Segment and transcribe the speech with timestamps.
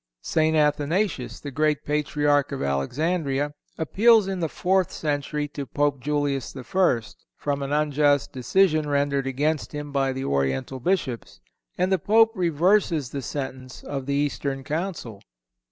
[0.23, 0.55] St.
[0.57, 7.01] Athanasius, the great patriarch of Alexandria, appeals in the fourth century to Pope Julius I.
[7.37, 11.39] from an unjust decision rendered against him by the Oriental Bishops,
[11.77, 15.21] and the Pope(168) reverses the sentence of the Eastern Council.